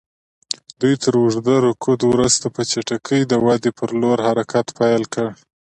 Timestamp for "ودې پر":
3.45-3.89